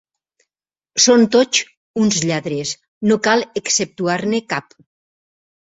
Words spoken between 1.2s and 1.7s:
tots